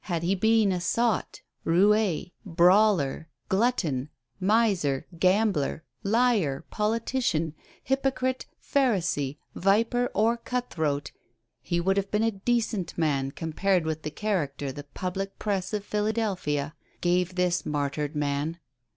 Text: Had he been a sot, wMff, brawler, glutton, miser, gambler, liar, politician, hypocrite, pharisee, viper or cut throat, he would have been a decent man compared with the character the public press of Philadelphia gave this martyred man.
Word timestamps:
Had 0.00 0.24
he 0.24 0.34
been 0.34 0.72
a 0.72 0.80
sot, 0.80 1.42
wMff, 1.64 2.32
brawler, 2.44 3.28
glutton, 3.48 4.08
miser, 4.40 5.06
gambler, 5.16 5.84
liar, 6.02 6.64
politician, 6.72 7.54
hypocrite, 7.84 8.46
pharisee, 8.60 9.38
viper 9.54 10.10
or 10.12 10.38
cut 10.38 10.70
throat, 10.70 11.12
he 11.62 11.78
would 11.78 11.96
have 11.98 12.10
been 12.10 12.24
a 12.24 12.32
decent 12.32 12.98
man 12.98 13.30
compared 13.30 13.84
with 13.84 14.02
the 14.02 14.10
character 14.10 14.72
the 14.72 14.82
public 14.82 15.38
press 15.38 15.72
of 15.72 15.84
Philadelphia 15.84 16.74
gave 17.00 17.36
this 17.36 17.64
martyred 17.64 18.16
man. 18.16 18.58